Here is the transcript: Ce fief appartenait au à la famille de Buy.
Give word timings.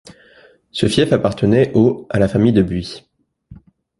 Ce 0.71 0.87
fief 0.87 1.13
appartenait 1.13 1.71
au 1.75 2.07
à 2.09 2.17
la 2.17 2.27
famille 2.27 2.53
de 2.53 2.63
Buy. 2.63 3.05